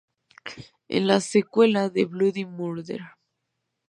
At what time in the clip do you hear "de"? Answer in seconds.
1.91-2.05